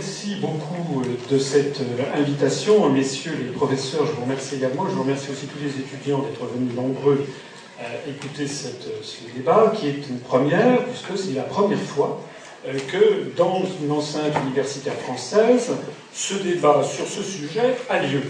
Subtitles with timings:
[0.00, 1.82] Merci beaucoup de cette
[2.14, 2.88] invitation.
[2.88, 4.88] Messieurs les professeurs, je vous remercie également.
[4.88, 7.26] Je vous remercie aussi tous les étudiants d'être venus nombreux
[8.08, 12.18] écouter cette, ce débat, qui est une première, puisque c'est la première fois
[12.66, 15.72] euh, que dans une enceinte universitaire française,
[16.14, 18.22] ce débat sur ce sujet a lieu.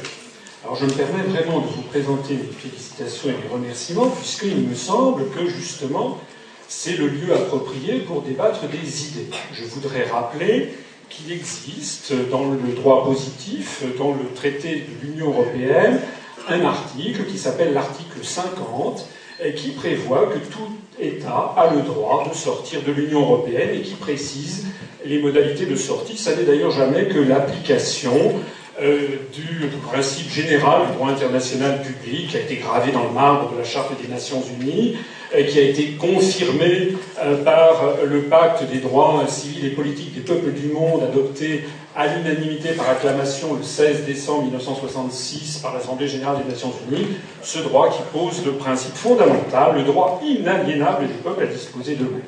[0.64, 4.74] Alors je me permets vraiment de vous présenter mes félicitations et mes remerciements, puisqu'il me
[4.74, 6.18] semble que justement
[6.66, 9.30] c'est le lieu approprié pour débattre des idées.
[9.52, 10.74] Je voudrais rappeler
[11.10, 16.00] qu'il existe dans le droit positif, dans le traité de l'Union européenne,
[16.48, 19.06] un article qui s'appelle l'article 50,
[19.42, 23.80] et qui prévoit que tout État a le droit de sortir de l'Union européenne et
[23.80, 24.66] qui précise
[25.04, 26.16] les modalités de sortie.
[26.16, 28.34] Ça n'est d'ailleurs jamais que l'application
[28.82, 33.52] euh, du principe général du droit international public qui a été gravé dans le marbre
[33.52, 34.96] de la Charte des Nations Unies,
[35.30, 40.52] qui a été confirmé euh, par le pacte des droits civils et politiques des peuples
[40.52, 41.64] du monde adopté
[41.94, 47.06] à l'unanimité par acclamation le 16 décembre 1966 par l'Assemblée générale des Nations unies,
[47.42, 52.04] ce droit qui pose le principe fondamental, le droit inaliénable du peuple à disposer de
[52.04, 52.22] lui.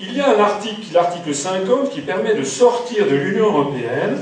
[0.00, 4.18] Il y a un article, l'article 50, qui permet de sortir de l'Union européenne.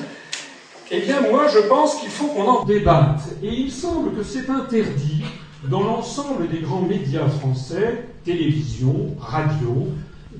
[0.90, 3.20] Eh bien, moi, je pense qu'il faut qu'on en débatte.
[3.42, 5.22] Et il semble que c'est interdit
[5.64, 9.88] dans l'ensemble des grands médias français, télévision, radio,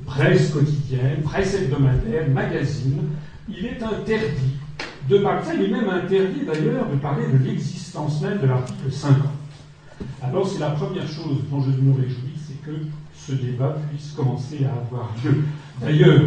[0.07, 3.03] presse quotidienne, presse hebdomadaire, magazine,
[3.49, 4.55] il est interdit
[5.09, 9.17] de parler, il est même interdit d'ailleurs de parler de l'existence même de l'article 50.
[10.23, 12.77] Alors c'est la première chose dont je me réjouis, c'est que
[13.15, 15.45] ce débat puisse commencer à avoir lieu.
[15.81, 16.23] D'ailleurs,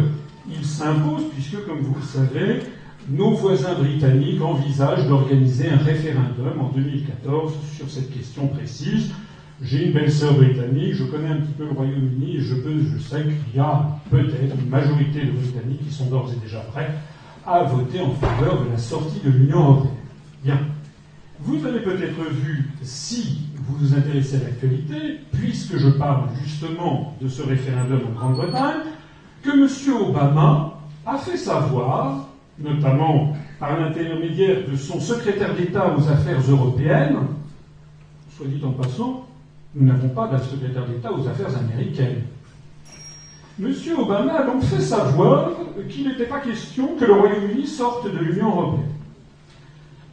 [0.50, 2.62] il s'impose puisque, comme vous le savez,
[3.08, 9.10] nos voisins britanniques envisagent d'organiser un référendum en 2014 sur cette question précise.
[9.60, 12.98] J'ai une belle-sœur britannique, je connais un petit peu le Royaume-Uni et je, peux, je
[12.98, 16.90] sais qu'il y a peut-être une majorité de Britanniques qui sont d'ores et déjà prêts
[17.46, 19.94] à voter en faveur de la sortie de l'Union européenne.
[20.42, 20.58] Bien.
[21.40, 27.28] Vous avez peut-être vu, si vous vous intéressez à l'actualité, puisque je parle justement de
[27.28, 28.80] ce référendum en Grande-Bretagne,
[29.42, 29.96] que M.
[30.08, 30.74] Obama
[31.04, 32.28] a fait savoir,
[32.62, 37.18] notamment par l'intermédiaire de son secrétaire d'État aux affaires européennes,
[38.36, 39.26] soit dit en passant,
[39.74, 42.22] nous n'avons pas d'un secrétaire d'État aux affaires américaines.
[43.60, 43.74] M.
[43.98, 45.50] Obama a donc fait savoir
[45.88, 48.88] qu'il n'était pas question que le Royaume-Uni sorte de l'Union européenne.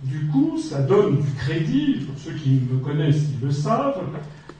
[0.04, 4.02] Du coup, ça donne du crédit, pour ceux qui me connaissent, ils le savent,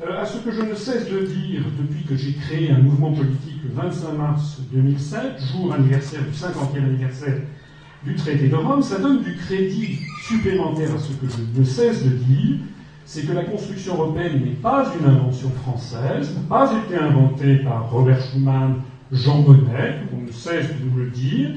[0.02, 3.14] euh, à ce que je ne cesse de dire depuis que j'ai créé un mouvement
[3.14, 5.22] politique le 25 mars 2007,
[5.52, 7.42] jour anniversaire du 50e anniversaire
[8.06, 12.04] du traité de Rome, ça donne du crédit supplémentaire à ce que je ne cesse
[12.04, 12.58] de dire,
[13.06, 17.90] c'est que la construction européenne n'est pas une invention française, n'a pas été inventée par
[17.92, 18.76] Robert Schuman,
[19.12, 21.50] Jean Monnet, on ne cesse de nous le dire.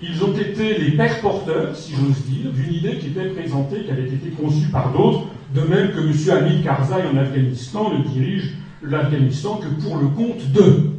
[0.00, 3.90] Ils ont été les pères porteurs, si j'ose dire, d'une idée qui était présentée, qui
[3.90, 6.38] avait été conçue par d'autres, de même que M.
[6.38, 10.95] Hamid Karzai en Afghanistan ne dirige l'Afghanistan que pour le compte d'eux.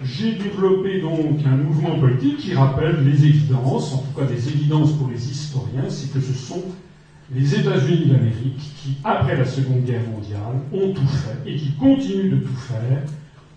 [0.00, 4.92] J'ai développé donc un mouvement politique qui rappelle les évidences, en tout cas des évidences
[4.92, 6.62] pour les historiens, c'est que ce sont
[7.34, 12.30] les États-Unis d'Amérique qui, après la Seconde Guerre mondiale, ont tout fait et qui continuent
[12.30, 13.02] de tout faire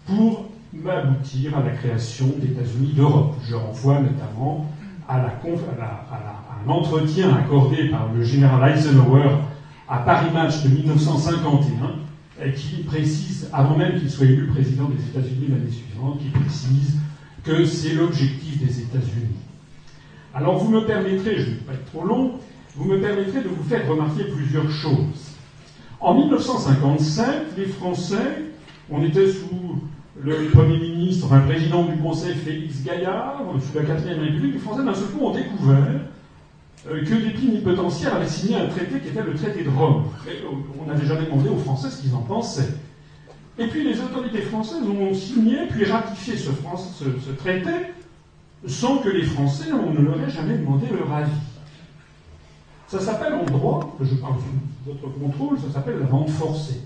[0.08, 0.46] pour
[0.90, 3.36] aboutir à la création d'États-Unis d'Europe.
[3.48, 4.66] Je renvoie notamment
[5.08, 5.28] à, la,
[6.68, 9.30] un accordé par le général Eisenhower
[9.88, 12.11] à Paris Match de 1951, et
[12.50, 16.98] qui précise, avant même qu'il soit élu président des États-Unis l'année suivante, qui précise
[17.44, 19.36] que c'est l'objectif des États-Unis.
[20.34, 22.34] Alors vous me permettrez, je ne vais pas être trop long,
[22.76, 25.36] vous me permettrez de vous faire remarquer plusieurs choses.
[26.00, 28.46] En 1957, les Français,
[28.90, 29.82] on était sous
[30.20, 34.60] le Premier ministre, enfin le président du Conseil Félix Gaillard, sous la quatrième République, les
[34.60, 36.02] Français d'un seul coup ont découvert
[36.86, 40.06] que des plénipotentiaires avaient signé un traité qui était le traité de Rome.
[40.80, 42.74] on n'avait jamais demandé aux Français ce qu'ils en pensaient.
[43.60, 47.72] Et puis les autorités françaises ont signé puis ratifié ce, ce traité
[48.68, 51.32] sans que les Français, on ne leur ait jamais demandé leur avis.
[52.88, 56.82] Ça s'appelle en droit, je parle sous votre contrôle, ça s'appelle la vente forcée.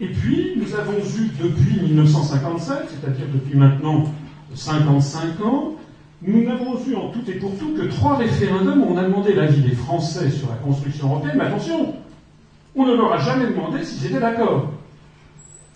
[0.00, 4.04] Et puis, nous avons eu depuis 1957, c'est-à-dire depuis maintenant
[4.54, 5.73] 55 ans,
[6.26, 9.34] nous n'avons eu en tout et pour tout que trois référendums où on a demandé
[9.34, 11.94] l'avis des Français sur la construction européenne, mais attention,
[12.74, 14.70] on ne leur a jamais demandé s'ils étaient d'accord.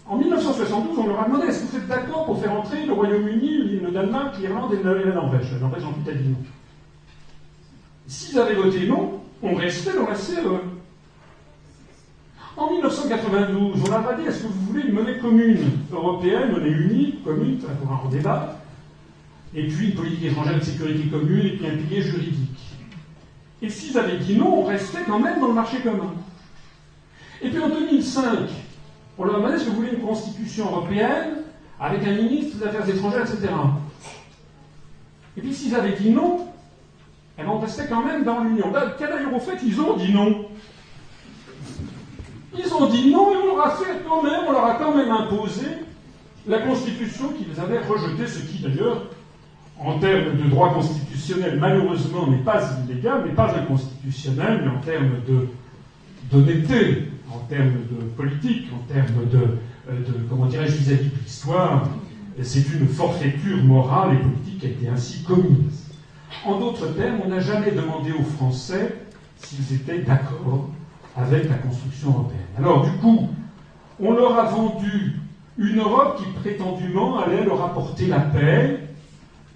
[0.06, 2.94] En 1972, on leur a demandé est-ce que vous êtes d'accord pour faire entrer le
[2.94, 6.36] Royaume-Uni, le Danemark, l'Irlande et la Norvège La Norvège en dit non.
[8.06, 10.32] S'ils avaient voté non, on restait dans la CE.
[12.56, 17.22] En 1992, on a dit est-ce que vous voulez une monnaie commune européenne, monnaie unique,
[17.22, 18.57] commune, ça pourra en débat
[19.54, 22.58] et puis une politique étrangère de sécurité commune, et puis un pilier juridique.
[23.62, 26.14] Et s'ils avaient dit non, on restait quand même dans le marché commun.
[27.42, 28.48] Et puis en 2005,
[29.16, 31.38] on leur demandait que vous voulez une constitution européenne
[31.80, 33.52] avec un ministre des Affaires étrangères, etc.
[35.36, 36.48] Et puis s'ils avaient dit non,
[37.38, 38.72] eh ben, on restait quand même dans l'Union.
[38.72, 40.46] D'ailleurs, au fait, ils ont dit non.
[42.56, 44.94] Ils ont dit non et on leur a fait quand même, on leur a quand
[44.94, 45.66] même imposé
[46.46, 49.02] la Constitution qu'ils avaient rejetée, ce qui d'ailleurs,
[49.80, 55.10] en termes de droit constitutionnel, malheureusement n'est pas illégal, n'est pas inconstitutionnel, mais en termes
[56.30, 61.88] d'honnêteté, en termes de politique, en termes de, euh, de comment dirais-je, vis-à-vis de l'histoire,
[62.42, 65.86] c'est une forfaiture morale et politique qui a été ainsi commise.
[66.44, 68.96] En d'autres termes, on n'a jamais demandé aux Français
[69.36, 70.68] s'ils étaient d'accord
[71.16, 72.40] avec la construction européenne.
[72.56, 73.28] Alors du coup,
[74.00, 75.14] on leur a vendu
[75.56, 78.87] une Europe qui prétendument allait leur apporter la paix,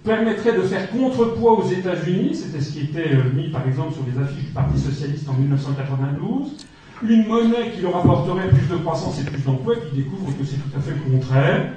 [0.03, 4.03] permettrait de faire contrepoids aux États-Unis, c'était ce qui était euh, mis par exemple sur
[4.05, 6.65] les affiches du Parti socialiste en 1992,
[7.07, 10.57] une monnaie qui leur apporterait plus de croissance et plus d'emplois, qui découvre que c'est
[10.57, 11.73] tout à fait le contraire.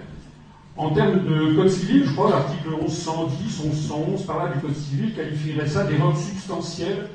[0.77, 5.15] En termes de code civil, je crois l'article 1110, 1111, par là du code civil,
[5.15, 7.09] qualifierait ça d'erreur substantielle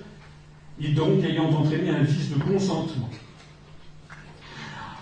[0.81, 3.09] et donc ayant entraîné un vice de consentement.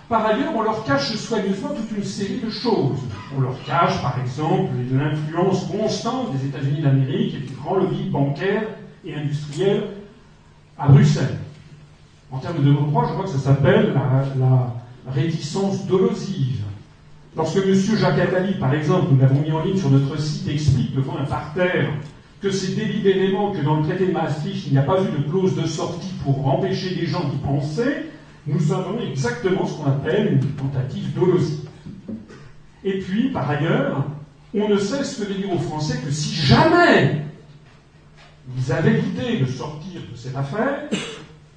[0.09, 2.97] Par ailleurs, on leur cache soigneusement toute une série de choses.
[3.37, 8.63] On leur cache, par exemple, l'influence constante des États-Unis d'Amérique et du grand lobby bancaire
[9.05, 9.83] et industriel
[10.79, 11.37] à Bruxelles.
[12.31, 13.93] En termes de droit, je crois que ça s'appelle
[14.39, 14.73] la,
[15.11, 16.63] réticence dolosive.
[17.35, 17.73] Lorsque M.
[17.73, 21.25] Jacques Attali, par exemple, nous l'avons mis en ligne sur notre site, explique devant un
[21.25, 21.91] parterre
[22.41, 25.29] que c'est délibérément que dans le traité de Maastricht, il n'y a pas eu de
[25.29, 28.05] clause de sortie pour empêcher les gens d'y penser,
[28.49, 31.69] nous avons exactement ce qu'on appelle une tentative dolosive.
[32.83, 34.05] Et puis, par ailleurs,
[34.55, 37.23] on ne cesse de dire aux Français que si jamais
[38.57, 40.89] ils avaient l'idée de sortir de cette affaire,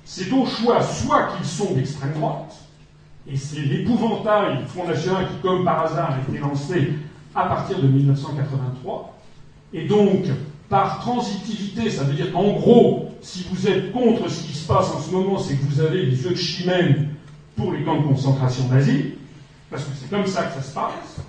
[0.05, 2.55] c'est au choix soit qu'ils sont d'extrême droite,
[3.27, 6.93] et c'est l'épouvantail Front National qui, comme par hasard, a été lancé
[7.35, 9.19] à partir de 1983,
[9.73, 10.27] et donc
[10.73, 14.91] par transitivité, ça veut dire qu'en gros, si vous êtes contre ce qui se passe
[14.91, 17.11] en ce moment, c'est que vous avez les yeux de chimène
[17.57, 19.05] pour les camps de concentration nazis,
[19.71, 21.21] parce que c'est comme ça que ça se passe.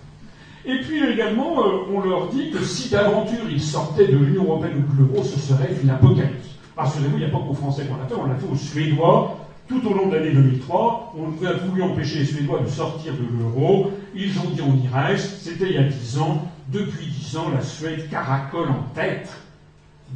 [0.64, 4.86] Et puis également, euh, on leur dit que si d'aventure ils sortaient de l'Union européenne
[4.88, 6.48] ou de l'euro, ce serait une apocalypse.
[6.78, 9.40] Rassurez-vous, il n'y a pas qu'aux Français qu'on l'a fait, on l'a fait aux Suédois.
[9.68, 13.26] Tout au long de l'année 2003, on a voulu empêcher les Suédois de sortir de
[13.38, 13.92] l'euro.
[14.16, 15.42] Ils ont dit on y reste.
[15.42, 16.48] C'était il y a dix ans.
[16.70, 19.30] Depuis dix ans, la Suède caracole en tête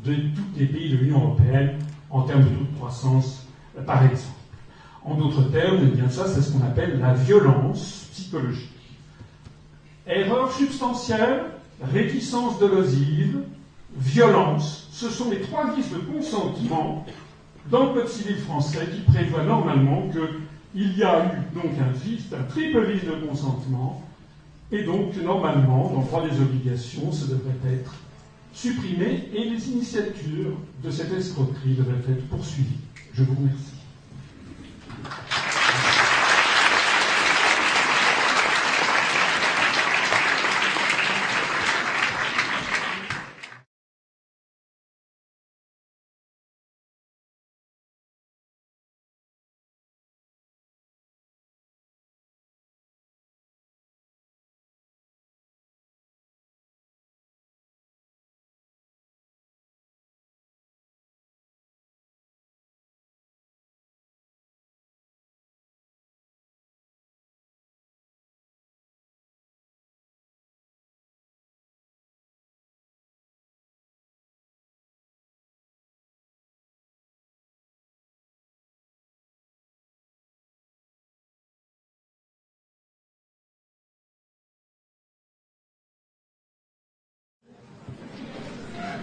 [0.05, 1.77] de tous les pays de l'Union européenne
[2.09, 3.45] en termes de taux de croissance,
[3.85, 4.33] par exemple.
[5.03, 8.69] En d'autres termes, eh bien ça, c'est ce qu'on appelle la violence psychologique.
[10.05, 11.45] Erreur substantielle,
[11.81, 13.39] réticence dolosive,
[13.95, 17.05] violence, ce sont les trois vices de consentement
[17.69, 20.07] dans le Code civil français qui prévoit normalement
[20.73, 24.01] qu'il y a eu donc un vice, un triple vice de consentement,
[24.71, 27.93] et donc, normalement, dans le droit des obligations, ça devrait être
[28.53, 32.79] supprimé et les initiatures de cette escroquerie devraient être poursuivies.
[33.13, 33.73] Je vous remercie.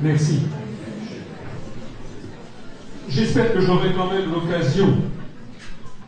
[0.05, 0.41] Merci.
[3.09, 4.99] J'espère que j'aurai quand même l'occasion,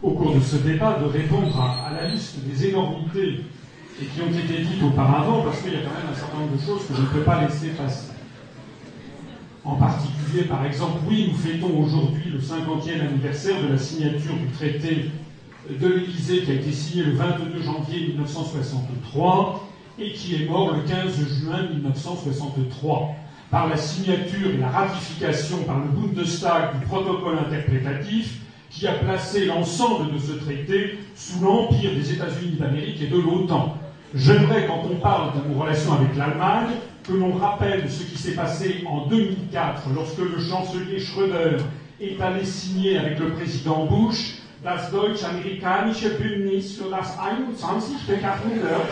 [0.02, 3.40] au cours de ce débat, de répondre à, la liste des énormités
[3.98, 6.52] et qui ont été dites auparavant, parce qu'il y a quand même un certain nombre
[6.52, 8.08] de choses que je ne peux pas laisser passer.
[9.64, 14.48] En particulier, par exemple, oui, nous fêtons aujourd'hui le 50e anniversaire de la signature du
[14.48, 15.10] traité
[15.70, 19.66] de l'Élysée qui a été signé le 22 janvier 1963
[19.98, 23.16] et qui est mort le 15 juin 1963
[23.50, 29.46] par la signature et la ratification par le Bundestag du protocole interprétatif qui a placé
[29.46, 33.76] l'ensemble de ce traité sous l'empire des États-Unis d'Amérique et de l'OTAN.
[34.14, 38.34] J'aimerais, quand on parle de nos relations avec l'Allemagne, que l'on rappelle ce qui s'est
[38.34, 41.58] passé en 2004 lorsque le chancelier Schröder
[42.00, 47.96] est allé signer avec le président Bush das deutsch-amerikanische Bündnis für das 21.
[48.20, 48.86] Jahrhundert,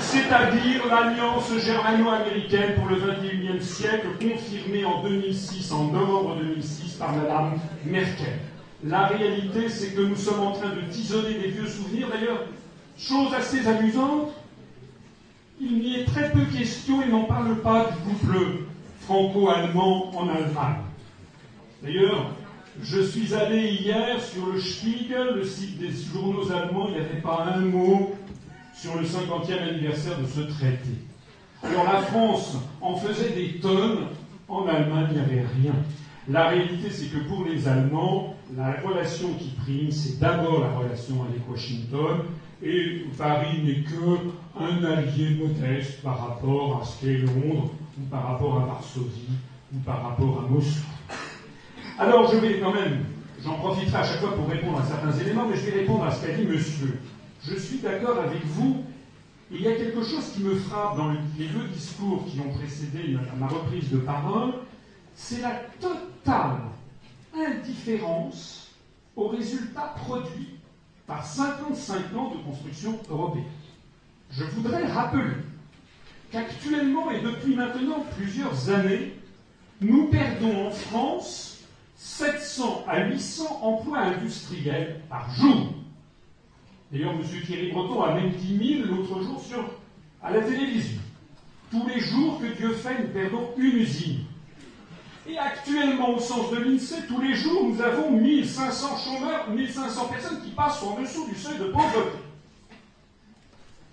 [0.00, 7.58] c'est-à-dire l'alliance germano-américaine pour le 21e siècle, confirmée en 2006, en novembre 2006, par Madame
[7.84, 8.40] Merkel.
[8.84, 12.08] La réalité, c'est que nous sommes en train de tisonner des vieux souvenirs.
[12.12, 12.44] D'ailleurs,
[12.98, 14.32] chose assez amusante,
[15.60, 18.38] il n'y est très peu question, et n'en parle pas du couple
[19.00, 20.82] franco-allemand en Allemagne.
[21.82, 22.32] D'ailleurs,
[22.82, 27.20] je suis allé hier sur le Spiegel, le site des journaux allemands, il n'y avait
[27.20, 28.14] pas un mot
[28.74, 30.90] sur le 50e anniversaire de ce traité.
[31.62, 34.08] Alors la France en faisait des tonnes,
[34.48, 35.74] en Allemagne il n'y avait rien.
[36.28, 41.24] La réalité c'est que pour les Allemands, la relation qui prime, c'est d'abord la relation
[41.24, 42.22] avec Washington,
[42.62, 48.60] et Paris n'est qu'un allié modeste par rapport à ce qu'est Londres, ou par rapport
[48.60, 49.36] à Varsovie,
[49.74, 50.86] ou par rapport à Moscou.
[51.98, 53.06] Alors je vais quand même,
[53.42, 56.10] j'en profiterai à chaque fois pour répondre à certains éléments, mais je vais répondre à
[56.10, 56.98] ce qu'a dit monsieur.
[57.42, 58.84] Je suis d'accord avec vous.
[59.50, 63.16] Il y a quelque chose qui me frappe dans les deux discours qui ont précédé
[63.38, 64.54] ma reprise de parole,
[65.14, 66.58] c'est la totale
[67.34, 68.68] indifférence
[69.14, 70.58] aux résultats produits
[71.06, 73.44] par 55 ans de construction européenne.
[74.32, 75.32] Je voudrais rappeler
[76.30, 79.14] qu'actuellement et depuis maintenant plusieurs années,
[79.80, 81.55] nous perdons en France
[82.06, 85.72] 700 à 800 emplois industriels par jour.
[86.92, 87.22] D'ailleurs, M.
[87.44, 89.42] Thierry Breton a même dit 1000 l'autre jour
[90.22, 91.00] à la télévision.
[91.72, 94.20] Tous les jours que Dieu fait, nous perdons une usine.
[95.28, 100.42] Et actuellement, au sens de l'INSEE, tous les jours, nous avons 1500 chômeurs, 1500 personnes
[100.42, 102.18] qui passent en dessous du seuil de pauvreté.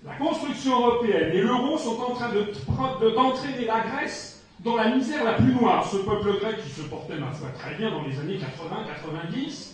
[0.06, 5.34] La construction européenne et l'euro sont en train d'entraîner la Grèce dans la misère la
[5.34, 8.38] plus noire, ce peuple grec qui se portait, ma foi, très bien dans les années
[8.38, 9.74] 80-90,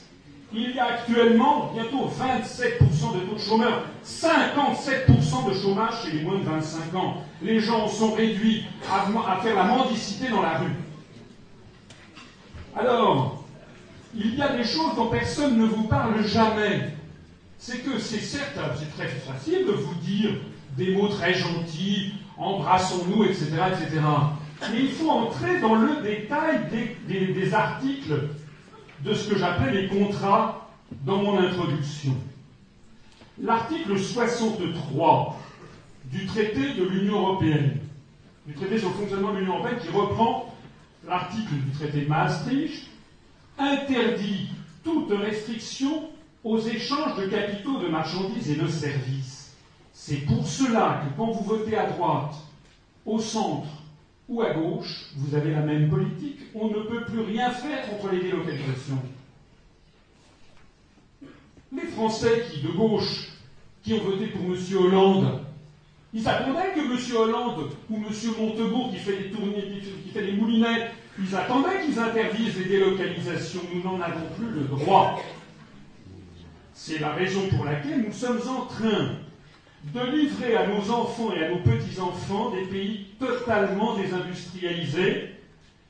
[0.52, 6.24] il y a actuellement bientôt 27% de taux de chômeurs, 57% de chômage chez les
[6.24, 7.18] moins de 25 ans.
[7.42, 10.72] Les gens sont réduits à, faire la mendicité dans la rue.
[12.76, 13.44] Alors,
[14.16, 16.96] il y a des choses dont personne ne vous parle jamais.
[17.60, 20.32] C'est que c'est certes, c'est très facile de vous dire
[20.78, 24.02] des mots très gentils, embrassons-nous, etc., etc.
[24.62, 26.68] Mais il faut entrer dans le détail
[27.08, 28.30] des, articles
[29.04, 30.70] de ce que j'appelle les contrats
[31.06, 32.16] dans mon introduction.
[33.42, 35.40] L'article 63
[36.06, 37.78] du traité de l'Union européenne,
[38.46, 40.54] du traité sur le fonctionnement de l'Union européenne, qui reprend
[41.08, 42.88] l'article du traité de Maastricht,
[43.58, 44.50] interdit
[44.84, 46.10] toute restriction
[46.44, 49.54] aux échanges de capitaux, de marchandises et de services.
[49.94, 52.36] C'est pour cela que quand vous votez à droite,
[53.06, 53.68] au centre
[54.30, 58.14] ou à gauche, vous avez la même politique, on ne peut plus rien faire contre
[58.14, 59.02] les délocalisations.
[61.72, 63.30] Les Français qui, de gauche,
[63.84, 64.56] qui ont voté pour M.
[64.78, 65.42] Hollande,
[66.14, 67.18] ils attendaient que M.
[67.18, 68.04] Hollande ou M.
[68.40, 73.62] Montebourg, qui fait des tournées, qui fait des moulinets, ils attendaient qu'ils interdisent les délocalisations.
[73.74, 75.22] Nous n'en avons plus le droit.
[76.74, 79.16] C'est la raison pour laquelle nous sommes en train
[79.84, 85.36] de livrer à nos enfants et à nos petits-enfants des pays totalement désindustrialisés,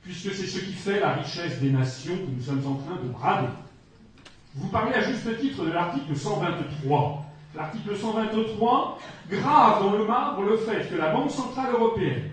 [0.02, 3.08] puisque c'est ce qui fait la richesse des nations que nous sommes en train de
[3.08, 3.48] brader.
[4.54, 7.26] Vous parlez à juste titre de l'article 123.
[7.54, 12.30] L'article 123 grave dans le marbre le fait que la Banque Centrale Européenne,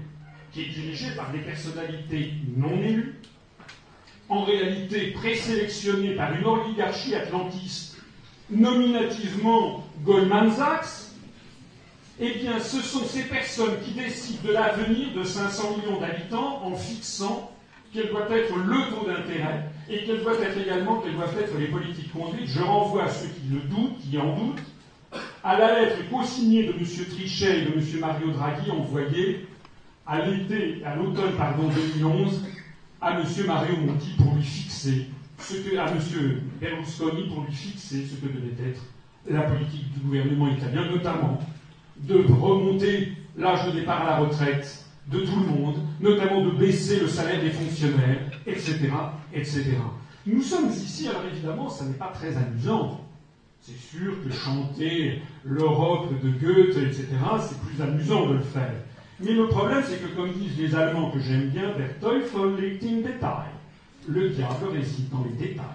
[0.51, 3.19] qui est dirigée par des personnalités non élues,
[4.29, 7.97] en réalité présélectionnée par une oligarchie atlantiste,
[8.49, 11.06] nominativement Goldman Sachs,
[12.19, 16.75] eh bien, ce sont ces personnes qui décident de l'avenir de 500 millions d'habitants en
[16.75, 17.51] fixant
[17.93, 21.67] quel doit être le taux d'intérêt et quelles doivent être également quelles doivent être les
[21.67, 22.47] politiques conduites.
[22.47, 24.63] Je renvoie à ceux qui le doutent, qui en doutent,
[25.43, 26.83] à la lettre co-signée de M.
[27.12, 28.00] Trichet et de M.
[28.00, 29.47] Mario Draghi envoyée
[30.05, 32.43] à l'été, à l'automne pardon 2011
[33.00, 33.25] à M.
[33.45, 35.07] Mario Monti pour lui fixer
[35.77, 36.41] à M.
[36.59, 38.81] Berlusconi pour lui fixer ce que devait être
[39.29, 41.39] la politique du gouvernement italien, notamment
[42.03, 46.99] de remonter l'âge de départ à la retraite de tout le monde, notamment de baisser
[46.99, 48.89] le salaire des fonctionnaires, etc.,
[49.33, 49.63] etc.
[50.25, 53.01] Nous sommes ici, alors évidemment, ça n'est pas très amusant.
[53.61, 57.07] C'est sûr que chanter l'Europe de Goethe, etc.,
[57.41, 58.75] c'est plus amusant de le faire.
[59.19, 62.83] Mais le problème, c'est que, comme disent les Allemands que j'aime bien, Der Teufel liegt
[62.83, 63.49] im Detail.
[64.07, 65.65] Le diable réside dans les détails.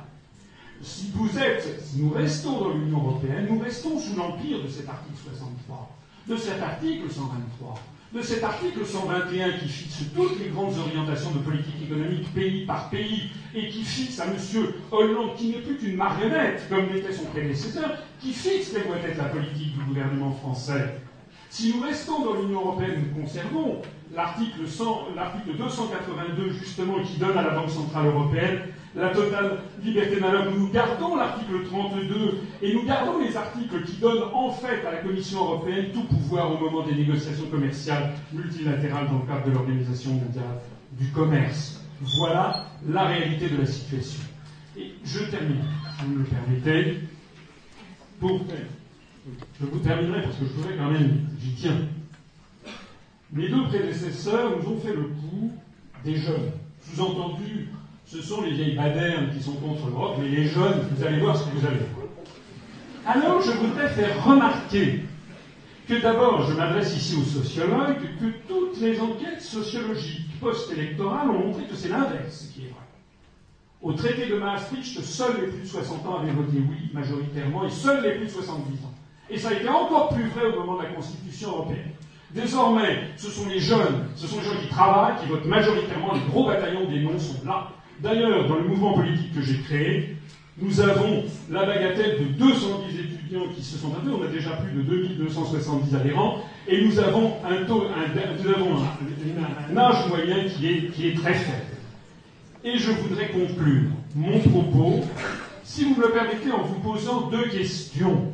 [0.80, 4.88] Si vous êtes, si nous restons dans l'Union européenne, nous restons sous l'empire de cet
[4.88, 5.90] article 63
[6.28, 7.74] de cet article 123.
[8.14, 12.90] de cet article 121 qui fixe toutes les grandes orientations de politique économique pays par
[12.90, 14.36] pays et qui fixe à M.
[14.90, 19.16] Hollande, qui n'est plus qu'une marionnette, comme l'était son prédécesseur, qui fixe quelle doit être
[19.16, 21.00] la politique du gouvernement français.
[21.48, 23.80] Si nous restons dans l'Union européenne, nous conservons
[24.12, 24.60] l'article
[25.56, 28.60] 282, justement, qui donne à la Banque Centrale Européenne
[28.94, 30.50] la totale liberté manœuvre.
[30.56, 34.98] Nous gardons l'article 32 et nous gardons les articles qui donnent en fait à la
[34.98, 40.12] Commission européenne tout pouvoir au moment des négociations commerciales multilatérales dans le cadre de l'Organisation
[40.12, 40.60] mondiale
[40.98, 41.80] du commerce.
[42.18, 44.20] Voilà la réalité de la situation.
[44.76, 45.62] Et je termine,
[45.98, 46.98] si vous me le permettez,
[48.20, 48.40] pour...
[49.60, 51.76] Je vous terminerai parce que je voudrais quand même, j'y tiens.
[53.32, 55.52] Mes deux prédécesseurs nous ont fait le coup
[56.04, 56.50] des jeunes.
[56.80, 57.68] Sous-entendu,
[58.06, 61.36] ce sont les vieilles badernes qui sont contre l'Europe, mais les jeunes, vous allez voir
[61.36, 62.06] ce que vous allez voir.
[63.06, 65.00] Alors, je voudrais faire remarquer
[65.88, 71.64] que d'abord, je m'adresse ici aux sociologues, que toutes les enquêtes sociologiques post-électorales ont montré
[71.64, 72.78] que c'est l'inverse qui est vrai.
[73.80, 77.70] Au traité de Maastricht, seuls les plus de 60 ans avaient voté oui majoritairement, et
[77.70, 78.92] seuls les plus de 70 ans.
[79.28, 81.90] Et ça a été encore plus vrai au moment de la Constitution européenne.
[82.30, 86.30] Désormais, ce sont les jeunes, ce sont les gens qui travaillent, qui votent majoritairement, les
[86.30, 87.68] gros bataillons des noms sont là.
[88.02, 90.16] D'ailleurs, dans le mouvement politique que j'ai créé,
[90.58, 94.72] nous avons la bagatelle de 210 étudiants qui se sont inscrits, on a déjà plus
[94.72, 97.62] de 2270 adhérents, et nous avons un,
[99.76, 101.76] âge moyen qui est très faible.
[102.64, 105.04] Et je voudrais conclure mon propos,
[105.62, 108.32] si vous me le permettez, en vous posant deux questions.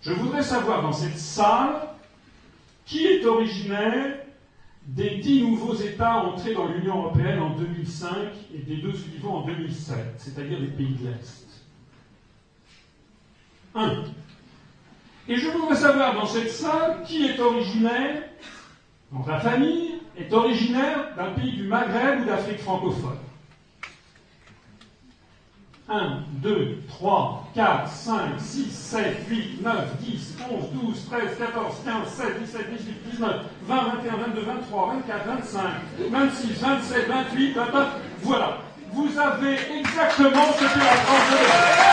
[0.00, 1.88] Je voudrais savoir dans cette salle
[2.86, 4.23] qui est originaire
[4.86, 8.08] des dix nouveaux États entrés dans l'Union européenne en 2005
[8.54, 11.64] et des deux suivants en 2007, c'est-à-dire des pays de l'Est.
[13.74, 14.04] Un.
[15.26, 18.22] Et je voudrais savoir dans cette salle qui est originaire,
[19.10, 23.18] dans la famille, est originaire d'un pays du Maghreb ou d'Afrique francophone?
[25.86, 32.08] 1, 2, 3, 4, 5, 6, 7, 8, 9, 10, 11, 12, 13, 14, 15,
[32.08, 35.60] 16, 17, 18, 19, 20, 21, 22, 23, 24, 25,
[36.10, 37.88] 26, 27, 28, 29.
[38.22, 38.58] Voilà.
[38.92, 41.84] Vous avez exactement ce que la France veut.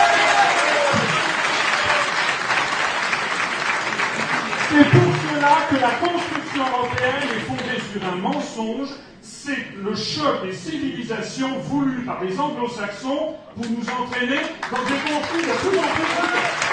[4.69, 8.89] C'est pour cela que la construction européenne est fondée sur mensonge
[9.21, 15.41] c'est le choc des civilisations voulu par les anglo-saxons pour nous entraîner dans des conflits
[15.41, 16.70] de plus en plus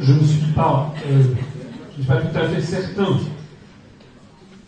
[0.00, 1.22] je ne suis pas, euh,
[2.06, 3.18] pas tout à fait certain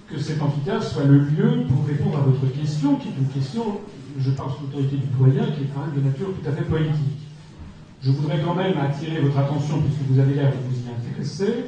[0.09, 3.79] que cet amphithéâtre soit le lieu pour répondre à votre question, qui est une question,
[4.19, 7.19] je pense, l'autorité du doyen, qui est quand même de nature tout à fait politique.
[8.03, 11.67] Je voudrais quand même attirer votre attention, puisque vous avez l'air de vous y intéresser,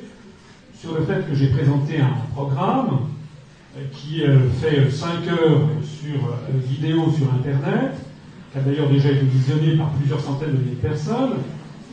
[0.76, 3.06] sur le fait que j'ai présenté un programme
[3.76, 6.18] euh, qui euh, fait 5 heures sur
[6.68, 7.92] vidéo sur Internet,
[8.50, 11.34] qui a d'ailleurs déjà été visionné par plusieurs centaines de milliers de personnes,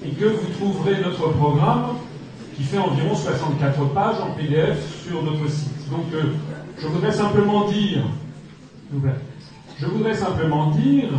[0.05, 1.97] et que vous trouverez notre programme
[2.55, 5.89] qui fait environ 64 pages en PDF sur notre site.
[5.89, 6.23] Donc euh,
[6.77, 8.03] je voudrais simplement dire,
[9.79, 11.09] je voudrais simplement dire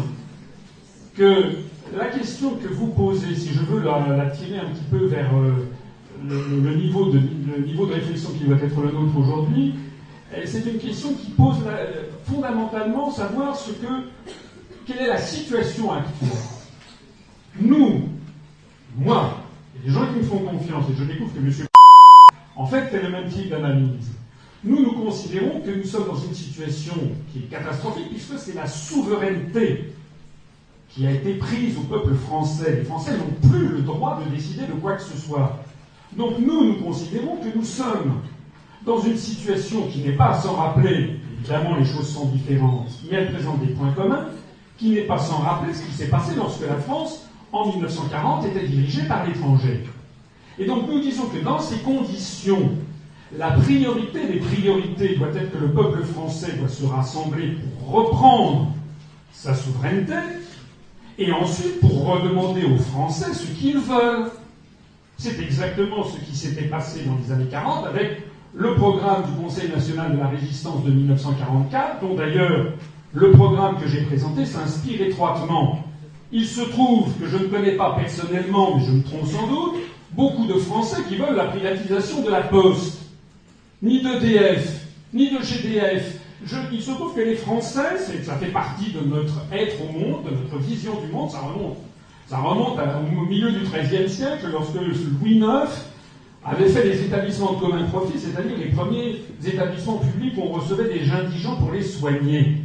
[1.17, 1.53] que
[1.97, 5.67] la question que vous posez, si je veux la, tirer un petit peu vers euh,
[6.29, 9.75] le, niveau de, réflexion qui doit être le nôtre aujourd'hui,
[10.35, 11.57] eh, c'est une question qui pose
[12.25, 13.87] fondamentalement savoir ce que,
[14.87, 16.29] quelle est la situation actuelle.
[17.61, 18.03] Nous,
[18.97, 19.39] moi,
[19.77, 21.53] et les gens qui me font confiance, et je découvre que M.
[22.57, 24.11] en fait fait le même type d'analyse.
[24.63, 26.95] Nous, nous considérons que nous sommes dans une situation
[27.33, 29.95] qui est catastrophique, puisque c'est la souveraineté
[30.91, 32.77] qui a été prise au peuple français.
[32.77, 35.65] Les Français n'ont plus le droit de décider de quoi que ce soit.
[36.17, 38.21] Donc nous, nous considérons que nous sommes
[38.85, 43.33] dans une situation qui n'est pas sans rappeler, évidemment les choses sont différentes, mais elles
[43.33, 44.27] présentent des points communs,
[44.77, 48.67] qui n'est pas sans rappeler ce qui s'est passé lorsque la France en 1940 était
[48.67, 49.85] dirigé par l'étranger.
[50.59, 52.71] Et donc nous disons que dans ces conditions,
[53.37, 58.73] la priorité des priorités doit être que le peuple français doit se rassembler pour reprendre
[59.33, 60.15] sa souveraineté,
[61.21, 64.31] et ensuite pour redemander aux Français ce qu'ils veulent.
[65.19, 68.23] C'est exactement ce qui s'était passé dans les années 40 avec
[68.55, 72.73] le programme du Conseil national de la résistance de 1944, dont d'ailleurs
[73.13, 75.85] le programme que j'ai présenté s'inspire étroitement.
[76.33, 79.81] Il se trouve que je ne connais pas personnellement, mais je me trompe sans doute,
[80.13, 82.99] beaucoup de Français qui veulent la privatisation de la Poste.
[83.83, 86.21] Ni d'EDF, ni de GDF.
[86.73, 90.31] il se trouve que les Français, ça fait partie de notre être au monde, de
[90.31, 91.79] notre vision du monde, ça remonte.
[92.29, 95.69] Ça remonte au milieu du XIIIe siècle, lorsque Louis IX
[96.45, 100.93] avait fait les établissements de commun profit, c'est-à-dire les premiers établissements publics où on recevait
[100.93, 102.59] des indigents pour les soigner.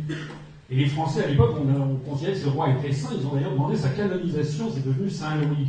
[0.70, 3.36] Et les Français, à l'époque, on, on, considérait que ce roi était saint, ils ont
[3.36, 5.68] d'ailleurs demandé sa canonisation, c'est devenu Saint-Louis.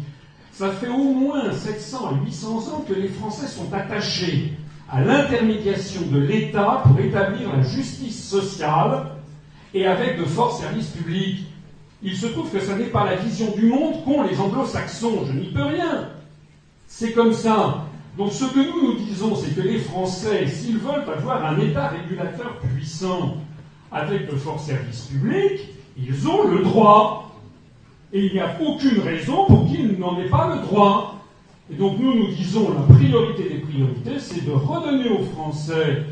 [0.53, 4.55] Ça fait au moins 700 à 800 ans que les Français sont attachés
[4.91, 9.09] à l'intermédiation de l'État pour établir la justice sociale
[9.75, 11.45] et avec de forts services publics.
[12.03, 15.33] Il se trouve que ce n'est pas la vision du monde qu'ont les anglo-saxons, je
[15.33, 16.09] n'y peux rien.
[16.87, 17.85] C'est comme ça.
[18.17, 21.89] Donc ce que nous nous disons, c'est que les Français, s'ils veulent avoir un État
[21.89, 23.37] régulateur puissant
[23.93, 25.69] avec de forts services publics,
[25.99, 27.23] ils ont le droit.
[28.13, 31.17] Et il n'y a aucune raison pour qu'ils n'en aient pas le droit.
[31.71, 36.05] Et donc nous nous disons la priorité des priorités, c'est de redonner aux Français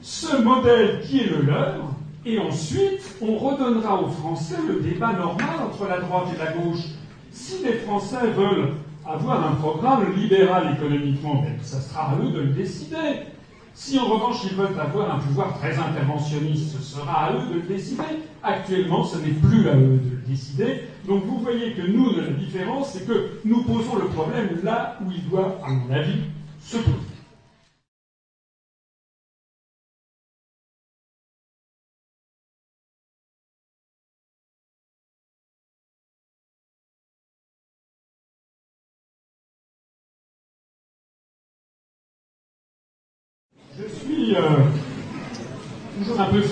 [0.00, 1.80] ce modèle qui est le leur,
[2.24, 6.84] et ensuite on redonnera aux Français le débat normal entre la droite et la gauche.
[7.32, 8.74] Si les Français veulent
[9.06, 13.26] avoir un programme libéral économiquement, ben, ça sera à eux de le décider.
[13.74, 17.54] Si en revanche ils veulent avoir un pouvoir très interventionniste, ce sera à eux de
[17.54, 18.02] le décider.
[18.42, 20.84] Actuellement, ce n'est plus à eux de le décider.
[21.06, 25.10] Donc vous voyez que nous, la différence, c'est que nous posons le problème là où
[25.10, 26.20] il doit, à mon avis,
[26.60, 27.13] se poser.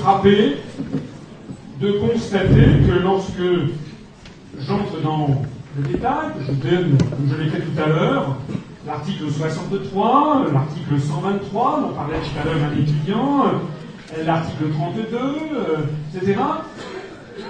[0.03, 0.57] Frappé
[1.81, 3.71] de constater que lorsque
[4.59, 5.43] j'entre dans
[5.77, 8.37] le détail, je donne, comme je l'ai fait tout à l'heure,
[8.85, 13.45] l'article 63, l'article 123, dont parlait tout à l'heure un étudiant,
[14.27, 16.41] l'article 32, euh, etc.,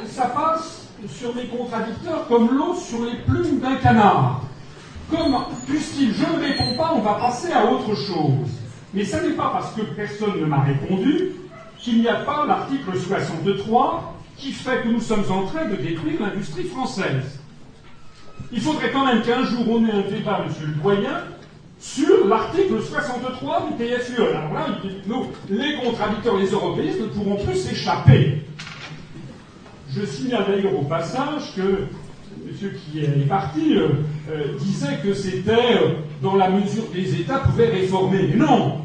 [0.06, 4.42] ça passe sur mes contradicteurs comme l'eau sur les plumes d'un canard.
[5.10, 5.36] Comme,
[5.66, 8.50] puisqu'il je ne réponds pas, on va passer à autre chose.
[8.92, 11.32] Mais ce n'est pas parce que personne ne m'a répondu
[11.82, 16.20] qu'il n'y a pas l'article 63 qui fait que nous sommes en train de détruire
[16.20, 17.40] l'industrie française.
[18.52, 21.24] Il faudrait quand même qu'un jour on ait un débat, monsieur le doyen,
[21.78, 24.22] sur l'article 63 du TFUE.
[24.22, 24.66] Alors là,
[25.06, 28.44] nous, les contradicteurs, les européistes ne pourront plus s'échapper.
[29.90, 31.86] Je signale d'ailleurs au passage que
[32.46, 33.88] monsieur qui est parti euh,
[34.30, 38.28] euh, disait que c'était euh, dans la mesure des États pouvaient réformer.
[38.28, 38.82] Mais non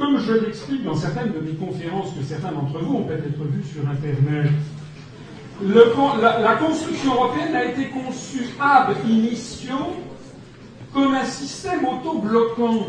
[0.00, 3.62] Comme je l'explique dans certaines de mes conférences que certains d'entre vous ont peut-être vues
[3.62, 4.50] sur Internet,
[5.62, 9.76] la, construction européenne a été conçue ab initio
[10.94, 12.86] comme un système auto-bloquant.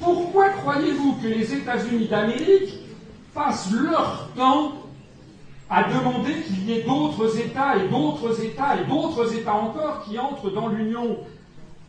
[0.00, 2.78] Pourquoi croyez-vous que les États-Unis d'Amérique
[3.34, 4.74] passent leur temps
[5.68, 10.16] à demander qu'il y ait d'autres États et d'autres États et d'autres États encore qui
[10.16, 11.16] entrent dans l'Union?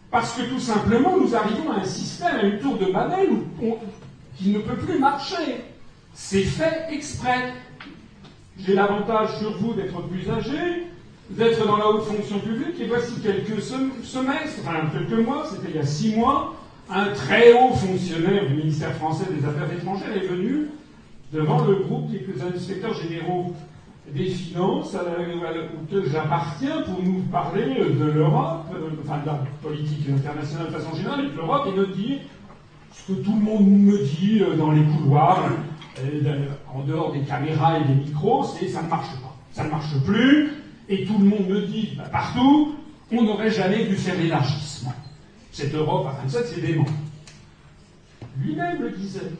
[0.09, 3.29] Parce que tout simplement, nous arrivons à un système, à une tour de Babel
[4.38, 5.63] qui ne peut plus marcher.
[6.13, 7.54] C'est fait exprès.
[8.58, 10.88] J'ai l'avantage sur vous d'être plus âgé,
[11.30, 15.76] d'être dans la haute fonction publique, et voici quelques semestres, enfin quelques mois, c'était il
[15.76, 16.56] y a six mois,
[16.89, 20.67] un très haut fonctionnaire du ministère français des Affaires étrangères est venu
[21.34, 23.54] devant le groupe des inspecteurs généraux
[24.13, 30.67] des finances auxquels j'appartiens pour nous parler de l'Europe, euh, enfin de la politique internationale
[30.67, 32.19] de façon générale, et de l'Europe, et de dire
[32.95, 35.49] ce que tout le monde me dit euh, dans les couloirs,
[36.73, 39.36] en dehors des caméras et des micros, c'est ça ne marche pas.
[39.51, 40.51] Ça ne marche plus,
[40.89, 42.75] et tout le monde me dit bah, partout,
[43.12, 44.93] on n'aurait jamais dû faire l'élargissement.
[45.51, 46.86] Cette Europe à 27, c'est dément.
[48.38, 49.31] Lui-même le disait.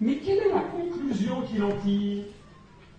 [0.00, 2.24] Mais quelle est la conclusion qu'il en tire?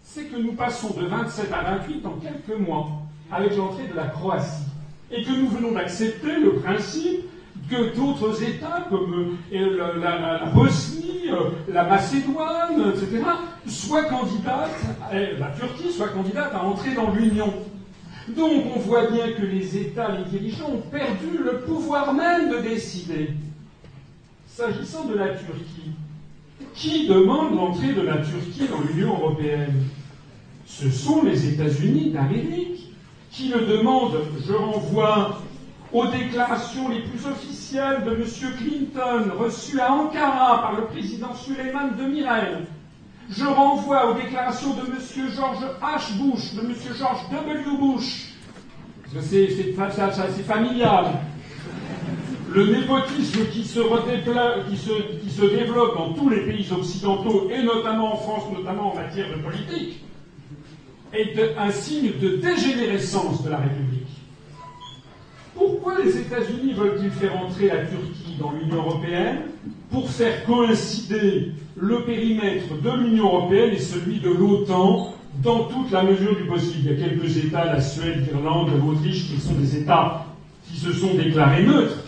[0.04, 2.90] C'est que nous passons de 27 à 28 en quelques mois
[3.32, 4.66] avec l'entrée de la Croatie.
[5.12, 7.26] Et que nous venons d'accepter le principe
[7.72, 13.24] que d'autres États comme euh, la, Bosnie, euh, la Macédoine, etc.,
[13.66, 14.82] soient candidates,
[15.40, 17.54] la Turquie soit candidate à entrer dans l'Union.
[18.28, 22.58] Donc on voit bien que les États, les dirigeants ont perdu le pouvoir même de
[22.58, 23.32] décider.
[24.48, 25.92] S'agissant de la Turquie,
[26.76, 29.86] qui demande l'entrée de la Turquie dans l'Union européenne?
[30.66, 32.92] Ce sont les États-Unis d'Amérique
[33.32, 34.20] qui le demandent.
[34.46, 35.42] Je renvoie
[35.94, 38.24] aux déclarations les plus officielles de M.
[38.58, 42.66] Clinton reçues à Ankara par le président Suleiman Demirel.
[43.30, 44.98] Je renvoie aux déclarations de M.
[45.36, 46.18] George H.
[46.18, 46.76] Bush, de M.
[46.98, 47.78] George W.
[47.80, 48.32] Bush,
[49.14, 51.06] parce c'est familial.
[52.54, 58.18] Le népotisme qui, se, qui se développe dans tous les pays occidentaux, et notamment en
[58.18, 60.04] France, notamment en matière de politique,
[61.14, 63.91] est un signe de dégénérescence de la République.
[65.82, 69.38] Pourquoi les États-Unis veulent-ils faire entrer la Turquie dans l'Union européenne
[69.90, 76.04] Pour faire coïncider le périmètre de l'Union européenne et celui de l'OTAN dans toute la
[76.04, 76.82] mesure du possible?
[76.86, 80.28] Il y a quelques États, la Suède, l'Irlande, l'Autriche, qui sont des États
[80.70, 82.04] qui se sont déclarés neutres.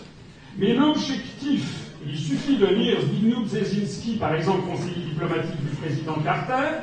[0.56, 6.76] Mais l'objectif, il suffit de lire Zbigniew Brzezinski, par exemple conseiller diplomatique du président Carter,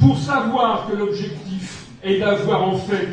[0.00, 3.10] pour savoir que l'objectif est d'avoir en fait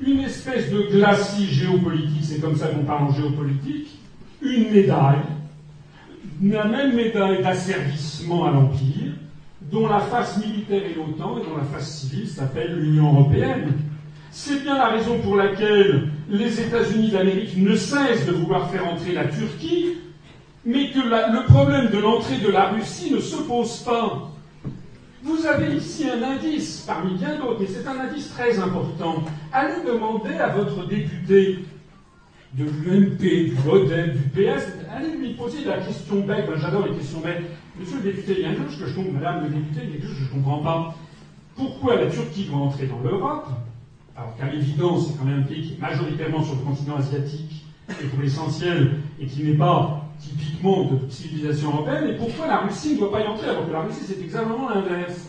[0.00, 3.98] une espèce de glacis géopolitique, c'est comme ça qu'on parle en géopolitique,
[4.42, 5.24] une médaille,
[6.42, 9.12] la même médaille d'asservissement à l'Empire,
[9.72, 13.72] dont la face militaire est l'OTAN et dont la face civile s'appelle l'Union européenne.
[14.30, 19.12] C'est bien la raison pour laquelle les États-Unis d'Amérique ne cessent de vouloir faire entrer
[19.12, 19.96] la Turquie,
[20.64, 24.27] mais que le problème de l'entrée de la Russie ne se pose pas.
[25.22, 29.24] Vous avez ici un indice, parmi bien d'autres, mais c'est un indice très important.
[29.52, 31.58] Allez demander à votre député
[32.54, 36.48] de l'UMP, du MoDem, du PS, allez lui poser la question bête.
[36.56, 37.42] J'adore les questions bêtes.
[37.78, 39.90] Monsieur le député, il y a quelque chose que je comprends, madame le député, il
[39.90, 40.94] y a quelque chose que je ne comprends pas.
[41.56, 43.48] Pourquoi la Turquie doit entrer dans l'Europe?
[44.16, 47.64] Alors qu'à l'évidence, c'est quand même un pays qui est majoritairement sur le continent asiatique,
[47.90, 52.94] et pour l'essentiel, et qui n'est pas typiquement de civilisation européenne, et pourquoi la Russie
[52.94, 55.28] ne doit pas y entrer alors que la Russie c'est exactement l'inverse?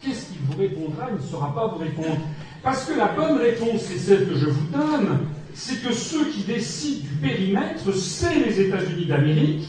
[0.00, 2.18] Qu'est-ce qu'il vous répondra Il ne saura pas vous répondre.
[2.62, 6.42] Parce que la bonne réponse, c'est celle que je vous donne, c'est que ceux qui
[6.42, 9.68] décident du périmètre, c'est les États-Unis d'Amérique,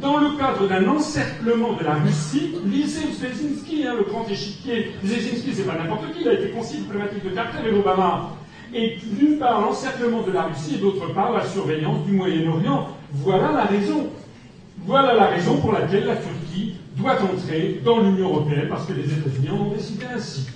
[0.00, 4.92] dans le cadre d'un encerclement de la Russie, lisez Brzezinski, hein, le grand échiquier.
[5.02, 8.30] Brzezinski, c'est pas n'importe qui, il a été conseiller diplomatique de Carter et d'Obama.
[8.74, 12.88] Et d'une part, l'encerclement de la Russie, et d'autre part, la surveillance du Moyen-Orient.
[13.12, 14.08] Voilà la raison.
[15.60, 19.70] Pour laquelle la Turquie doit entrer dans l'Union européenne, parce que les États-Unis en ont
[19.70, 20.48] décidé ainsi.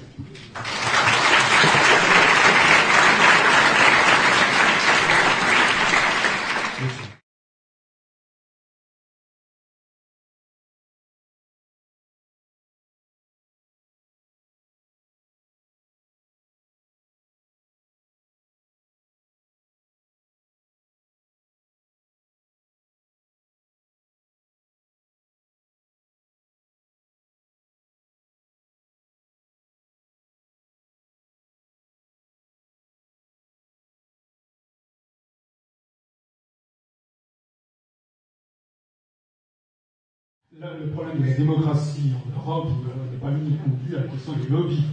[40.61, 42.69] Le problème de la démocratie en Europe
[43.11, 44.85] n'est pas unique non plus à la question des lobbies.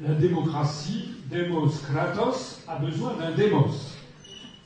[0.00, 3.98] La démocratie, demos kratos, a besoin d'un démos.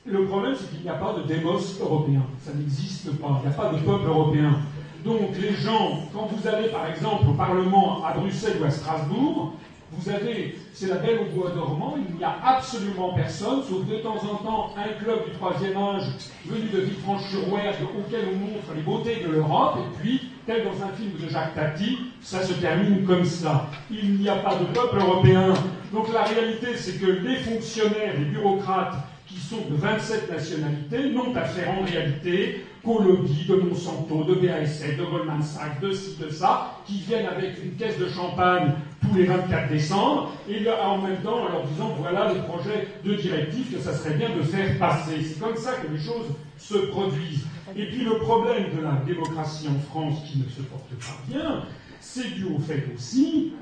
[0.07, 2.23] Le problème, c'est qu'il n'y a pas de démos européen.
[2.39, 3.41] Ça n'existe pas.
[3.43, 4.59] Il n'y a pas de peuple européen.
[5.05, 9.53] Donc les gens, quand vous allez par exemple au Parlement à Bruxelles ou à Strasbourg,
[9.97, 13.97] vous avez, c'est la belle au bois dormant, il n'y a absolument personne, sauf de
[13.97, 16.05] temps en temps un club du troisième âge
[16.47, 20.93] venu de Villefranche-sur-Ouergue auquel on montre les beautés de l'Europe, et puis, tel dans un
[20.93, 23.71] film de Jacques Tati, ça se termine comme ça.
[23.91, 25.55] Il n'y a pas de peuple européen.
[25.93, 31.35] Donc la réalité, c'est que les fonctionnaires, les bureaucrates qui sont de 27 nationalités n'ont
[31.35, 36.29] affaire en réalité qu'aux lobbies de Monsanto, de BASF, de Goldman Sachs, de ci, de
[36.29, 38.73] ça, qui viennent avec une caisse de champagne
[39.05, 43.15] tous les 24 décembre, et en même temps en leur disant voilà les projets de
[43.15, 45.23] directive que ça serait bien de faire passer.
[45.23, 47.47] C'est comme ça que les choses se produisent.
[47.77, 51.65] Et puis le problème de la démocratie en France qui ne se porte pas bien,
[52.01, 53.53] c'est dû au fait aussi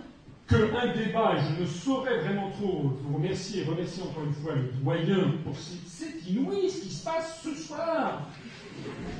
[0.48, 4.55] qu'un débat, et je ne saurais vraiment trop vous remercier et remercier encore une fois
[4.55, 8.22] le doyen pour c'est inouï ce qui se passe ce soir.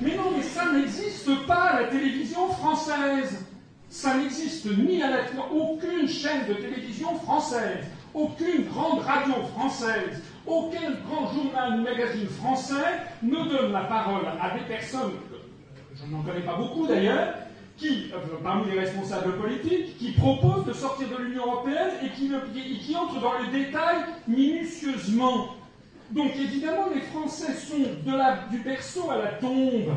[0.00, 3.46] Mais non, mais ça n'existe pas à la télévision française.
[3.92, 5.18] Ça n'existe ni à la
[5.52, 13.02] aucune chaîne de télévision française, aucune grande radio française, aucun grand journal ou magazine français
[13.22, 15.12] ne donne la parole à des personnes,
[15.94, 17.35] je n'en connais pas beaucoup d'ailleurs,
[17.85, 23.20] euh, parmi les responsables politiques, qui proposent de sortir de l'Union européenne et qui, entrent
[23.20, 25.48] dans les détails minutieusement.
[26.12, 27.76] Donc évidemment, les Français sont
[28.50, 29.92] du berceau à la tombe.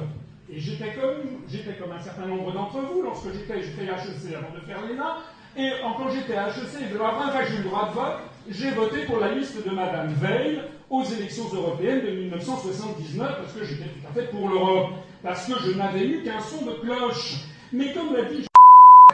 [0.51, 4.53] Et j'étais comme, j'étais comme un certain nombre d'entre vous lorsque j'étais, fait HEC avant
[4.53, 5.17] de faire l'ENA.
[5.57, 8.71] Et quand j'étais à HEC, première fois que j'ai eu le droit de vote, j'ai
[8.71, 13.85] voté pour la liste de Madame Veil aux élections européennes de 1979 parce que j'étais
[13.85, 14.91] tout à fait pour l'Europe.
[15.23, 17.37] Parce que je n'avais eu qu'un son de cloche.
[17.73, 18.45] Mais comme l'a dit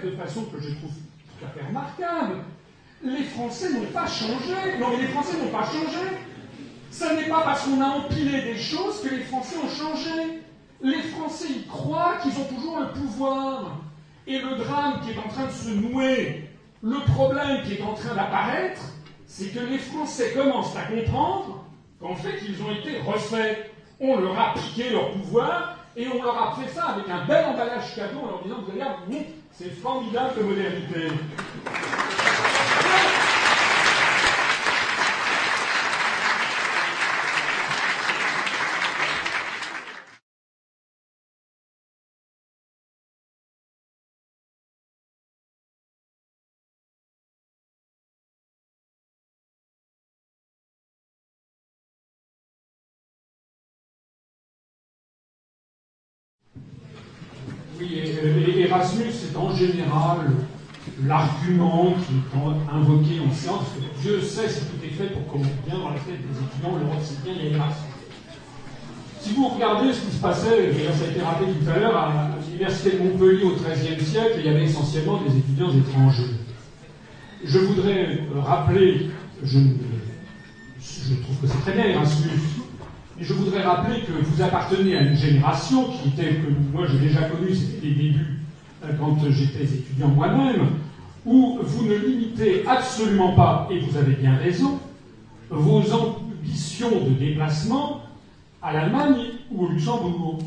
[0.04, 2.44] de façon que je trouve tout à fait remarquable.
[3.04, 4.78] Les Français n'ont pas changé.
[4.80, 6.18] Non, mais les Français n'ont pas changé.
[6.92, 10.41] Ce n'est pas parce qu'on a empilé des choses que les Français ont changé.
[10.84, 13.78] Les Français y croient qu'ils ont toujours le pouvoir.
[14.28, 16.50] Et le drame qui est en train de se nouer,
[16.82, 18.82] le problème qui est en train d'apparaître,
[19.28, 21.64] c'est que les Français commencent à comprendre
[22.00, 23.72] qu'en fait, ils ont été refaits.
[24.00, 27.46] On leur a piqué leur pouvoir et on leur a fait ça avec un bel
[27.46, 28.64] emballage cadeau en leur disant
[29.08, 29.18] Vous
[29.52, 31.08] c'est formidable de modernité.
[57.82, 58.04] Oui,
[58.60, 60.32] Erasmus est en général
[61.06, 65.26] l'argument qui est invoqué en séance, parce que Dieu sait si tout est fait pour
[65.28, 67.88] qu'on bien dans la tête des étudiants, l'Europe c'est bien Erasmus.
[69.20, 71.98] Si vous regardez ce qui se passait, d'ailleurs ça a été rappelé tout à l'heure,
[71.98, 76.36] à l'université de Montpellier au XIIIe siècle, il y avait essentiellement des étudiants étrangers.
[77.44, 79.08] Je voudrais rappeler,
[79.44, 82.51] je, trouve que c'est très bien Erasmus, et
[83.20, 87.24] je voudrais rappeler que vous appartenez à une génération qui était, que moi j'ai déjà
[87.24, 88.40] connu, c'était les débuts
[88.84, 90.68] euh, quand j'étais étudiant moi-même,
[91.26, 94.80] où vous ne limitez absolument pas, et vous avez bien raison,
[95.50, 98.02] vos ambitions de déplacement
[98.62, 100.40] à l'Allemagne ou au Luxembourg.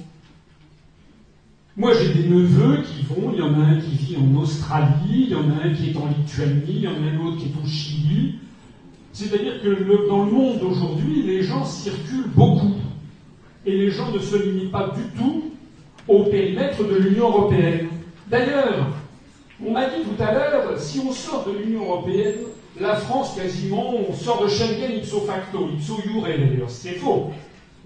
[1.77, 5.27] Moi, j'ai des neveux qui vont, il y en a un qui vit en Australie,
[5.27, 7.39] il y en a un qui est en Lituanie, il y en a un autre
[7.39, 8.35] qui est au Chili,
[9.15, 12.75] c'est-à-dire que dans le monde d'aujourd'hui, les gens circulent beaucoup.
[13.65, 15.53] Et les gens ne se limitent pas du tout
[16.09, 17.89] au périmètre de l'Union européenne.
[18.29, 18.89] D'ailleurs,
[19.65, 22.41] on m'a dit tout à l'heure, si on sort de l'Union européenne,
[22.79, 26.69] la France quasiment, on sort de Schengen ipso facto, ipso iure d'ailleurs.
[26.69, 27.31] C'est faux.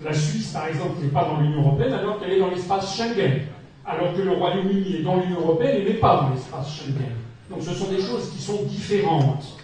[0.03, 3.43] La Suisse, par exemple, n'est pas dans l'Union européenne alors qu'elle est dans l'espace Schengen.
[3.85, 7.13] Alors que le Royaume-Uni est dans l'Union européenne et n'est pas dans l'espace Schengen.
[7.51, 9.59] Donc ce sont des choses qui sont différentes.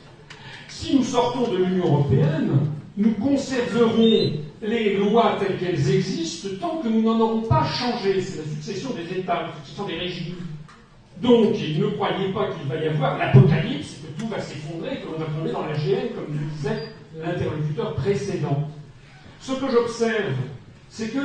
[0.77, 2.51] Si nous sortons de l'Union européenne,
[2.97, 8.21] nous conserverons les lois telles qu'elles existent tant que nous n'en aurons pas changé.
[8.21, 10.35] C'est la succession des États, la succession des régimes.
[11.23, 15.19] Donc, ne croyez pas qu'il va y avoir l'apocalypse, que tout va s'effondrer, que l'on
[15.19, 18.69] va tomber dans la GN, comme le disait l'interlocuteur précédent.
[19.39, 20.35] Ce que j'observe,
[20.89, 21.21] c'est que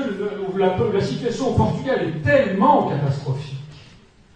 [0.93, 3.55] la, situation au Portugal est tellement catastrophique.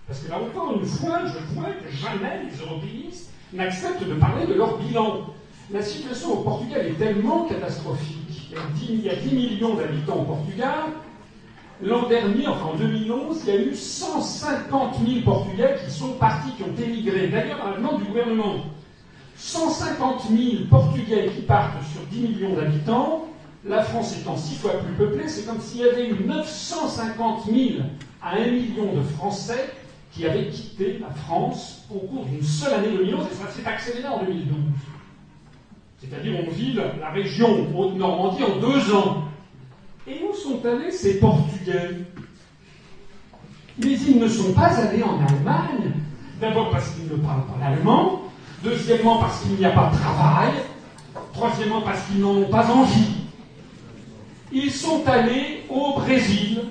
[0.08, 4.46] Parce que là encore une fois, je vois que jamais les européistes n'acceptent de parler
[4.48, 5.22] de leur bilan.
[5.72, 8.54] La situation au Portugal est tellement catastrophique.
[8.90, 10.92] Il y a 10 millions d'habitants au Portugal.
[11.82, 16.52] L'an dernier, enfin en 2011, il y a eu 150 000 Portugais qui sont partis,
[16.52, 17.28] qui ont émigré.
[17.28, 18.56] D'ailleurs, à la demande du gouvernement,
[19.38, 23.28] 150 000 Portugais qui partent sur 10 millions d'habitants.
[23.66, 27.58] La France étant six fois plus peuplée, c'est comme s'il y avait eu 950 000
[28.22, 29.70] à 1 million de Français
[30.14, 34.08] qui avaient quitté la France au cours d'une seule année 2011, et ça s'est accéléré
[34.08, 34.56] en 2012.
[36.00, 39.24] C'est-à-dire, on vit la, région Haute-Normandie en deux ans.
[40.06, 42.06] Et où sont allés ces Portugais?
[43.78, 45.94] Mais ils ne sont pas allés en Allemagne.
[46.40, 48.24] D'abord parce qu'ils ne parlent pas l'allemand.
[48.64, 50.52] Deuxièmement parce qu'il n'y a pas de travail.
[51.34, 53.14] Troisièmement parce qu'ils n'en ont pas envie.
[54.52, 56.62] Ils sont allés au Brésil.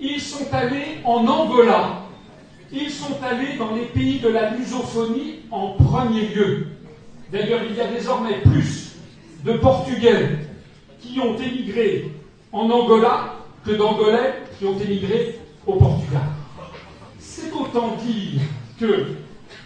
[0.00, 2.01] Ils sont allés en Angola.
[2.72, 6.68] Ils sont allés dans les pays de la lusophonie en premier lieu.
[7.30, 8.92] D'ailleurs, il y a désormais plus
[9.44, 10.38] de Portugais
[11.00, 12.10] qui ont émigré
[12.50, 16.22] en Angola que d'Angolais qui ont émigré au Portugal.
[17.18, 18.40] C'est autant dire
[18.80, 19.06] que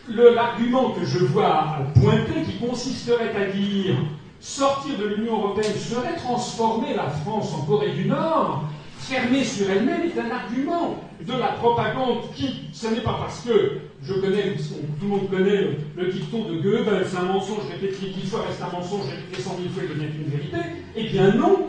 [0.09, 3.95] l'argument que je vois pointer, qui consisterait à dire
[4.41, 8.65] sortir de l'Union européenne serait transformer la France en Corée du Nord,
[8.99, 13.80] fermée sur elle-même est un argument de la propagande qui, ce n'est pas parce que
[14.03, 18.26] je connais, tout le monde connaît le, dicton de Goebbels, c'est un mensonge répété dix
[18.26, 20.57] fois reste un mensonge répété cent mille fois et devient une vérité.
[20.94, 21.66] Eh bien non,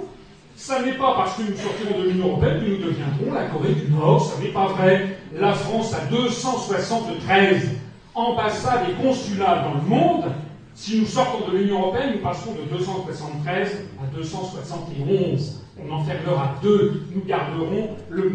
[0.56, 3.74] ça n'est pas parce que nous sortirons de l'Union européenne que nous deviendrons la Corée
[3.74, 5.18] du Nord, ça n'est pas vrai.
[5.36, 7.70] La France a 273
[8.16, 10.26] ambassades et consulats dans le monde.
[10.74, 17.02] Si nous sortons de l'Union européenne, nous passerons de 273 à 271 on enfermera deux,
[17.14, 18.28] nous garderons le,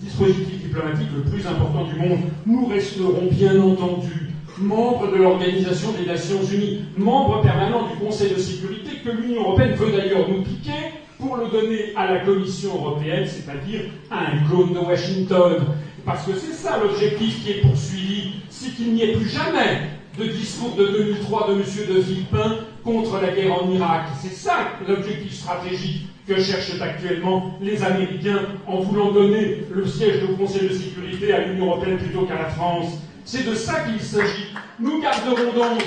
[0.00, 2.20] dispositif diplomatique le plus important du monde.
[2.46, 8.38] Nous resterons bien entendu membres de l'Organisation des Nations Unies, membres permanents du Conseil de
[8.38, 13.26] sécurité que l'Union européenne veut d'ailleurs nous piquer pour le donner à la Commission européenne,
[13.26, 15.66] c'est-à-dire à un clone de Washington.
[16.04, 19.80] Parce que c'est ça l'objectif qui est poursuivi, c'est qu'il n'y ait plus jamais
[20.18, 21.62] de discours de 2003 de M.
[21.88, 24.08] de Villepin contre la guerre en Irak.
[24.20, 30.34] C'est ça l'objectif stratégique que cherchent actuellement les Américains en voulant donner le siège du
[30.36, 32.98] Conseil de sécurité à l'Union européenne plutôt qu'à la France.
[33.24, 34.48] C'est de ça qu'il s'agit.
[34.78, 35.82] Nous garderons donc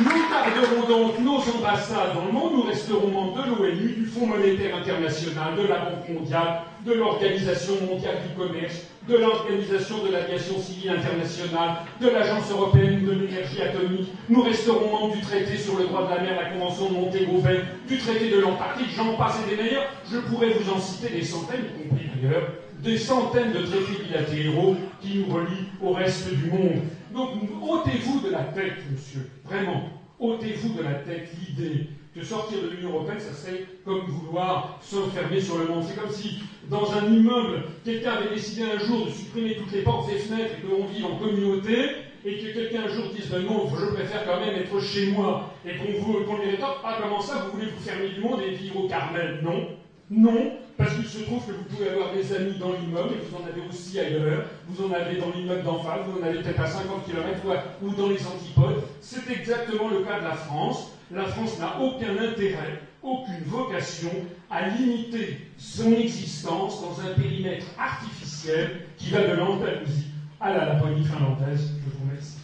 [0.00, 4.26] nous garderons donc nos ambassades dans le monde, nous resterons membres de l'ONU, du Fonds
[4.26, 10.58] monétaire international, de la Banque mondiale, de l'Organisation mondiale du commerce, de l'Organisation de l'aviation
[10.58, 14.10] civile internationale, de l'Agence européenne de l'énergie atomique.
[14.28, 17.38] Nous resterons membres du traité sur le droit de la mer, la Convention de Montego
[17.38, 19.86] Bay, du traité de l'Antarctique, j'en passe et des meilleurs.
[20.10, 22.44] Je pourrais vous en citer des centaines, y compris d'ailleurs,
[22.82, 26.80] des centaines de traités bilatéraux qui nous relient au reste du monde.
[27.12, 27.30] Donc
[27.62, 29.82] ôtez-vous de la tête, monsieur, vraiment,
[30.20, 31.82] ôtez-vous de la tête l'idée
[32.18, 35.84] que sortir de l'Union européenne, ça serait comme vouloir s'enfermer sur le monde.
[35.86, 39.82] C'est comme si, dans un immeuble, quelqu'un avait décidé un jour de supprimer toutes les
[39.82, 41.90] portes et fenêtres et que l'on vit en communauté,
[42.24, 45.40] et que quelqu'un un jour dise ben non, je préfère quand même être chez moi,
[45.64, 48.40] et qu'on vous qu'on lui rétorque ah comment ça, vous voulez vous fermer du monde
[48.40, 49.38] et vivre au Carmel?
[49.40, 49.62] Non,
[50.10, 53.36] non, parce qu'il se trouve que vous pouvez avoir des amis dans l'immeuble, et vous
[53.36, 56.60] en avez aussi ailleurs, vous en avez dans l'immeuble d'en face, vous en avez peut-être
[56.60, 57.42] à 50 km
[57.80, 58.82] ou dans les antipodes.
[59.00, 60.88] C'est exactement le cas de la France.
[61.10, 64.12] La France n'a aucun intérêt, aucune vocation
[64.50, 71.04] à limiter son existence dans un périmètre artificiel qui va de l'Andalousie à la Laponie
[71.04, 71.72] finlandaise.
[71.84, 72.37] Je vous remercie.